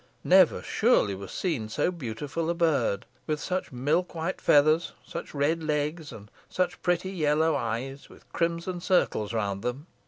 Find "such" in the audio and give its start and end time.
3.39-3.71, 5.05-5.35, 6.49-6.81